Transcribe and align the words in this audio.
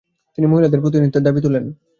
তিনি 0.33 0.45
মহিলাদের 0.47 0.81
প্রতিনিধিত্বের 0.81 1.25
দাবি 1.25 1.39
তোলেন। 1.41 1.65